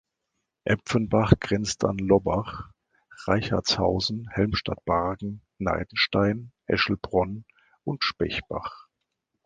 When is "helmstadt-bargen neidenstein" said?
4.31-6.51